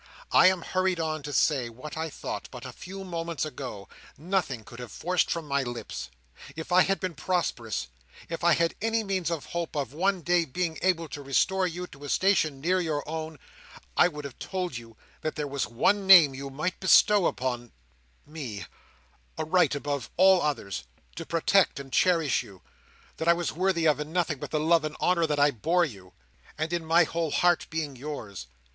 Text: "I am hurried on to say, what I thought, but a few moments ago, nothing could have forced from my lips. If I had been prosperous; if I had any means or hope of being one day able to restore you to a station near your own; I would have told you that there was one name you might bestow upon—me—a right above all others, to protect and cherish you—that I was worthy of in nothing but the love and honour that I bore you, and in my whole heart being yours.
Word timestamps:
"I 0.31 0.47
am 0.47 0.63
hurried 0.63 0.99
on 0.99 1.21
to 1.21 1.31
say, 1.31 1.69
what 1.69 1.95
I 1.95 2.09
thought, 2.09 2.49
but 2.49 2.65
a 2.65 2.71
few 2.71 3.03
moments 3.03 3.45
ago, 3.45 3.87
nothing 4.17 4.63
could 4.63 4.79
have 4.79 4.91
forced 4.91 5.29
from 5.29 5.47
my 5.47 5.61
lips. 5.61 6.09
If 6.55 6.71
I 6.71 6.81
had 6.81 6.99
been 6.99 7.13
prosperous; 7.13 7.85
if 8.27 8.43
I 8.43 8.53
had 8.53 8.73
any 8.81 9.03
means 9.03 9.29
or 9.29 9.39
hope 9.39 9.75
of 9.75 9.91
being 9.91 9.99
one 9.99 10.21
day 10.21 10.47
able 10.81 11.07
to 11.09 11.21
restore 11.21 11.67
you 11.67 11.85
to 11.85 12.03
a 12.03 12.09
station 12.09 12.59
near 12.59 12.79
your 12.81 13.07
own; 13.07 13.37
I 13.95 14.07
would 14.07 14.25
have 14.25 14.39
told 14.39 14.75
you 14.75 14.97
that 15.21 15.35
there 15.35 15.45
was 15.47 15.67
one 15.67 16.07
name 16.07 16.33
you 16.33 16.49
might 16.49 16.79
bestow 16.79 17.27
upon—me—a 17.27 18.65
right 19.45 19.75
above 19.75 20.09
all 20.17 20.41
others, 20.41 20.83
to 21.15 21.27
protect 21.27 21.79
and 21.79 21.93
cherish 21.93 22.41
you—that 22.41 23.27
I 23.27 23.33
was 23.33 23.51
worthy 23.53 23.85
of 23.87 23.99
in 23.99 24.11
nothing 24.11 24.39
but 24.39 24.49
the 24.49 24.59
love 24.59 24.83
and 24.83 24.95
honour 24.95 25.27
that 25.27 25.39
I 25.39 25.51
bore 25.51 25.85
you, 25.85 26.13
and 26.57 26.73
in 26.73 26.83
my 26.87 27.03
whole 27.03 27.29
heart 27.29 27.67
being 27.69 27.95
yours. 27.95 28.47